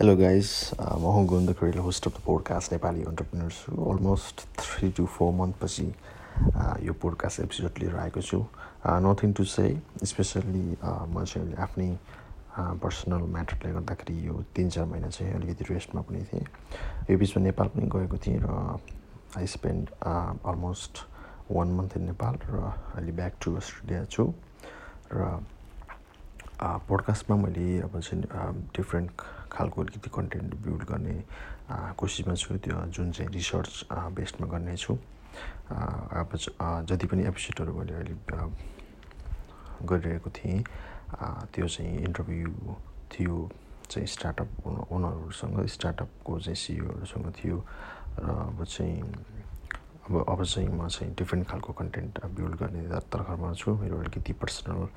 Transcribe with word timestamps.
Hello, 0.00 0.16
guys. 0.16 0.72
Uh, 0.80 0.96
म 0.96 1.10
हुँ 1.12 1.52
Kharel 1.54 1.78
host 1.78 2.06
of 2.06 2.12
the 2.16 2.20
podcast 2.24 2.72
Nepali 2.72 3.02
entrepreneurs 3.04 3.56
almost 3.68 4.40
three 4.58 4.88
to 4.96 5.04
four 5.06 5.32
मन्थपछि 5.36 5.84
यो 6.86 6.92
podcast 7.02 7.40
episode 7.40 7.78
लिएर 7.78 7.96
आएको 7.96 8.20
छु. 8.20 8.38
नथिङ 9.04 9.32
टु 9.36 9.44
से 9.44 9.66
स्पेसल्ली 10.12 10.64
म 10.80 11.24
चाहिँ 11.24 11.54
आफ्नै 11.66 11.90
पर्सनल 12.80 13.28
म्याटरले 13.36 13.72
गर्दाखेरि 13.72 14.16
यो 14.28 14.42
तिन 14.56 14.70
चार 14.72 14.86
महिना 14.88 15.08
चाहिँ 15.12 15.34
अलिकति 15.34 15.64
रेस्टमा 15.68 16.02
पनि 16.08 16.24
थिएँ. 16.32 16.46
यो 17.10 17.18
बिचमा 17.18 17.42
नेपाल 17.44 17.68
पनि 17.76 17.90
गएको 17.92 18.18
थिएँ 18.24 18.40
र 18.40 18.80
I 19.36 19.46
spend 19.56 19.90
almost 20.00 21.04
one 21.52 21.76
month 21.76 21.96
in 22.00 22.04
Nepal 22.08 22.40
र 22.48 22.72
अहिले 22.96 23.12
ब्याक 23.20 23.36
टु 23.44 23.56
अस्ट्रेलिया 23.60 24.04
छु. 24.08 24.32
र 25.12 25.44
पोडकास्टमा 26.60 27.36
मैले 27.36 27.80
अब 27.88 27.98
चाहिँ 28.00 28.22
डिफ्रेन्ट 28.76 29.10
खालको 29.52 29.80
अलिकति 29.82 30.10
कन्टेन्ट 30.12 30.54
बिल्ड 30.60 30.82
गर्ने 30.90 31.16
कोसिसमा 31.96 32.34
छु। 32.34 32.56
त्यो 32.60 32.76
जुन 32.92 33.10
चाहिँ 33.16 33.32
रिसर्च 33.32 33.84
बेस्डमा 34.16 34.46
गर्नेछु 34.52 34.94
अब 36.20 36.30
जति 36.88 37.06
पनि 37.06 37.22
एपिसोडहरू 37.32 37.72
मैले 37.72 37.94
अहिले 37.94 38.14
गरिरहेको 39.88 40.30
थिएँ 40.30 40.60
त्यो 41.54 41.66
चाहिँ 41.66 41.96
इन्टरभ्यू 42.04 42.76
थियो 43.12 43.36
चाहिँ 43.90 44.06
स्टार्टअप 44.06 44.48
ओनरहरूसँग 44.92 45.66
स्टार्टअपको 45.66 46.38
चाहिँ 46.40 46.56
सिइओहरूसँग 46.56 47.32
थियो। 47.40 47.56
र 48.20 48.28
अब 48.52 48.64
चाहिँ 48.64 49.00
अब 49.00 50.12
अब 50.28 50.42
चाहिँ 50.44 50.68
म 50.68 50.88
चाहिँ 50.88 51.14
डिफ्रेन्ट 51.16 51.48
खालको 51.48 51.72
कन्टेन्ट 51.72 52.24
बिल्ड 52.36 52.54
गर्ने 52.60 52.82
तर्खरमा 53.08 53.52
छु। 53.54 53.74
मेरो 53.80 53.98
अलिकति 53.98 54.32
पर्सनल 54.36 54.88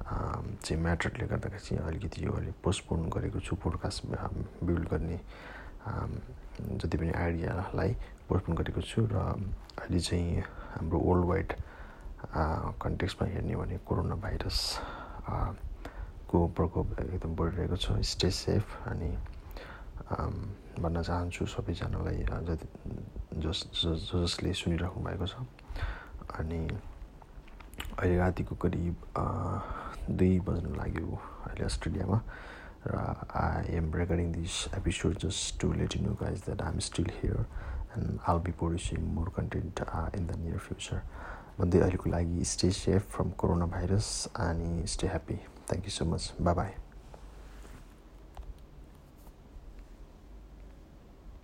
चाहिँ 0.00 0.82
म्याटरले 0.82 1.26
गर्दाखेरि 1.26 1.62
चाहिँ 1.66 1.82
अलिकति 1.88 2.24
यो 2.24 2.32
अलिक 2.32 2.54
पोस्टपोन 2.64 3.08
गरेको 3.08 3.40
छु 3.40 3.56
पोडकास्ट 3.56 4.06
बिल्ड 4.64 4.88
गर्ने 4.88 5.18
जति 6.80 6.96
पनि 6.98 7.10
आइडियालाई 7.16 7.90
पोस्टपोन 8.28 8.54
गरेको 8.56 8.80
छु 8.80 9.06
र 9.12 9.16
अहिले 9.78 10.00
चाहिँ 10.00 10.40
हाम्रो 10.76 10.98
वर्ल्ड 10.98 11.26
वाइड 11.28 11.52
कन्टेक्समा 12.82 13.28
हेर्ने 13.28 13.56
भने 13.56 13.76
कोरोना 13.86 14.14
भाइरस 14.20 14.58
को 16.28 16.38
प्रकोप 16.56 16.86
एकदम 17.00 17.34
बढिरहेको 17.36 17.76
छ। 17.76 18.00
स्टे 18.00 18.30
सेफ 18.30 18.64
अनि 18.88 19.10
भन्न 20.80 21.02
चाहन्छु 21.02 21.46
सबैजनालाई 21.46 22.24
जति 22.48 22.66
जस 23.40 23.58
जसले 24.12 24.52
सुनिराख्नु 24.52 25.04
भएको 25.04 25.26
छ। 25.26 25.34
अनि 26.38 26.60
अहिले 27.98 28.16
रातिको 28.16 28.54
करिब 28.56 28.96
दुई 30.10 30.38
बज्न 30.46 30.74
लाग्यो 30.76 31.20
अहिले 31.46 31.64
अस्ट्रेलियामा 31.64 32.20
र 32.86 33.02
I 33.38 33.74
am 33.76 33.92
recording 33.94 34.32
this 34.32 34.54
episode 34.76 35.18
just 35.24 35.60
to 35.60 35.72
let 35.72 35.96
you 35.96 36.02
know 36.02 36.14
guys 36.22 36.42
that 36.44 36.62
I 36.62 36.72
am 36.72 36.78
still 36.88 37.10
here 37.20 37.44
and 37.98 38.18
I'll 38.28 38.38
be 38.46 38.52
producing 38.58 39.04
more 39.14 39.28
content 39.36 39.80
in 40.16 40.26
the 40.26 40.38
near 40.38 40.58
future 40.68 41.02
भन्दै 41.58 41.80
अहिलेको 41.80 42.10
लागि 42.10 42.44
stay 42.50 42.70
safe 42.76 43.10
from 43.16 43.30
corona 43.38 43.66
virus 43.74 44.08
अनि 44.40 44.86
stay 44.88 45.08
happy 45.08 45.36
thank 45.68 45.84
you 45.84 45.90
so 45.90 46.04
much 46.04 46.32
bye 46.40 46.54
bye 46.54 46.74